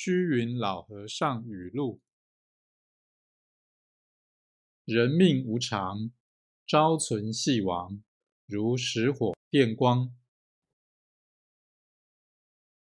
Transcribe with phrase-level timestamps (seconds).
[0.00, 2.00] 虚云老和尚语录
[4.84, 6.12] 人命无常
[6.68, 8.04] 朝存夕亡
[8.46, 10.16] 如石火电光